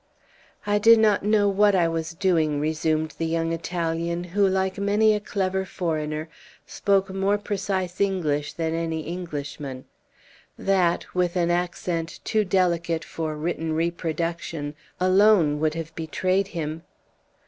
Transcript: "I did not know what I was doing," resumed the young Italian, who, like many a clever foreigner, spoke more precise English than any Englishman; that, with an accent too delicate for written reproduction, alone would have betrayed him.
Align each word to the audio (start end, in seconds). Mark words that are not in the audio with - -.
"I 0.65 0.79
did 0.79 0.97
not 0.97 1.21
know 1.21 1.47
what 1.47 1.75
I 1.75 1.87
was 1.87 2.15
doing," 2.15 2.59
resumed 2.59 3.11
the 3.19 3.25
young 3.27 3.53
Italian, 3.53 4.23
who, 4.23 4.47
like 4.47 4.79
many 4.79 5.13
a 5.13 5.19
clever 5.19 5.63
foreigner, 5.63 6.27
spoke 6.65 7.13
more 7.13 7.37
precise 7.37 8.01
English 8.01 8.53
than 8.53 8.73
any 8.73 9.01
Englishman; 9.01 9.85
that, 10.57 11.13
with 11.13 11.35
an 11.35 11.51
accent 11.51 12.19
too 12.23 12.43
delicate 12.43 13.03
for 13.05 13.37
written 13.37 13.73
reproduction, 13.73 14.73
alone 14.99 15.59
would 15.59 15.75
have 15.75 15.93
betrayed 15.93 16.47
him. 16.47 16.81